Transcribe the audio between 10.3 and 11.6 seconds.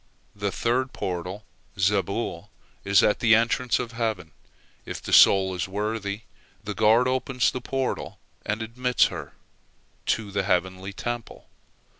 the heavenly Temple.